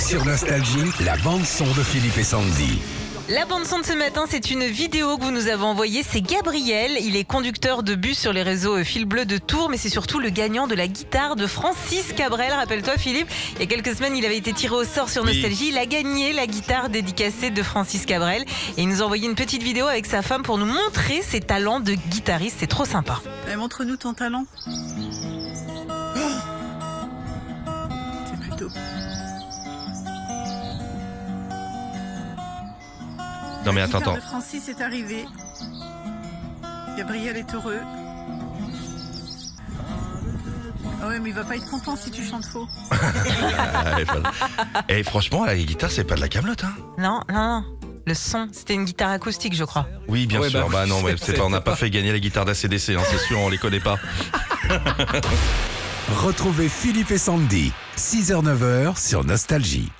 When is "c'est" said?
4.28-4.50, 6.02-6.22, 9.76-9.90, 22.58-22.66, 45.90-46.04, 51.16-51.34, 53.10-53.18